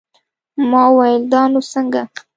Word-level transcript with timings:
ما 0.69 0.83
وويل 0.93 1.21
دا 1.33 1.41
نو 1.51 1.59
څنگه. 1.71 2.03